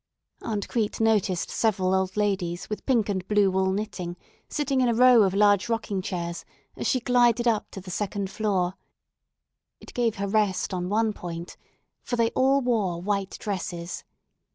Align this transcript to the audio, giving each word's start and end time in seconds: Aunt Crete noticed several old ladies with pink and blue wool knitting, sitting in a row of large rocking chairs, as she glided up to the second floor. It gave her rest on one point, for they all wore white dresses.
Aunt 0.41 0.67
Crete 0.67 0.99
noticed 0.99 1.51
several 1.51 1.93
old 1.93 2.17
ladies 2.17 2.71
with 2.71 2.87
pink 2.87 3.07
and 3.07 3.27
blue 3.27 3.51
wool 3.51 3.71
knitting, 3.71 4.17
sitting 4.49 4.81
in 4.81 4.87
a 4.89 4.95
row 4.95 5.21
of 5.21 5.35
large 5.35 5.69
rocking 5.69 6.01
chairs, 6.01 6.43
as 6.75 6.87
she 6.87 6.99
glided 6.99 7.47
up 7.47 7.69
to 7.69 7.79
the 7.79 7.91
second 7.91 8.31
floor. 8.31 8.73
It 9.79 9.93
gave 9.93 10.15
her 10.15 10.27
rest 10.27 10.73
on 10.73 10.89
one 10.89 11.13
point, 11.13 11.55
for 12.01 12.15
they 12.15 12.31
all 12.31 12.61
wore 12.61 12.99
white 12.99 13.37
dresses. 13.39 14.03